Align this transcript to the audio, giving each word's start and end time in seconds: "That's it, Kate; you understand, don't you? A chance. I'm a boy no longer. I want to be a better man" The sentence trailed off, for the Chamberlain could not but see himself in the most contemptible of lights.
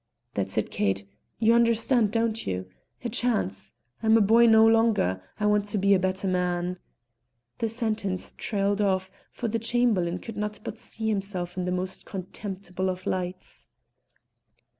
"That's 0.33 0.57
it, 0.57 0.71
Kate; 0.71 1.05
you 1.37 1.53
understand, 1.53 2.11
don't 2.11 2.47
you? 2.47 2.65
A 3.03 3.09
chance. 3.09 3.75
I'm 4.01 4.17
a 4.17 4.21
boy 4.21 4.47
no 4.47 4.65
longer. 4.65 5.21
I 5.39 5.45
want 5.45 5.65
to 5.65 5.77
be 5.77 5.93
a 5.93 5.99
better 5.99 6.27
man" 6.27 6.79
The 7.59 7.69
sentence 7.69 8.33
trailed 8.35 8.81
off, 8.81 9.11
for 9.31 9.47
the 9.47 9.59
Chamberlain 9.59 10.17
could 10.17 10.37
not 10.37 10.59
but 10.63 10.79
see 10.79 11.07
himself 11.09 11.55
in 11.55 11.65
the 11.65 11.71
most 11.71 12.03
contemptible 12.07 12.89
of 12.89 13.05
lights. 13.05 13.67